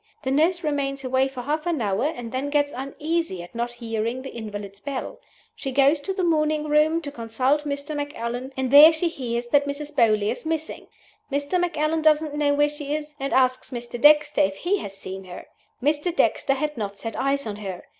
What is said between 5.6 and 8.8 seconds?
goes to the Morning Room to consult Mr. Macallan, and